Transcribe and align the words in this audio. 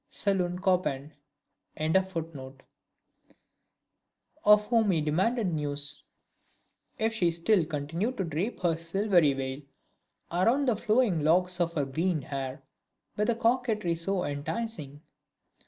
SALOON 0.09 0.57
CHOPIN.] 0.63 1.13
of 4.43 4.67
whom 4.69 4.89
he 4.89 4.99
demanded 4.99 5.53
news: 5.53 6.05
"If 6.97 7.13
she 7.13 7.29
still 7.29 7.63
continued 7.65 8.17
to 8.17 8.23
drape 8.23 8.61
her 8.61 8.77
silvery 8.79 9.33
veil 9.33 9.61
around 10.31 10.67
the 10.67 10.75
flowing 10.75 11.23
locks 11.23 11.61
of 11.61 11.73
her 11.73 11.85
green 11.85 12.23
hair, 12.23 12.63
with 13.15 13.29
a 13.29 13.35
coquetry 13.35 13.93
so 13.93 14.23
enticing?" 14.23 15.03